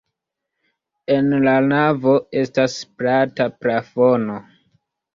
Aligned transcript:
En 1.17 1.29
la 1.43 1.53
navo 1.67 2.17
estas 2.43 2.81
plata 3.03 3.51
plafono. 3.63 4.45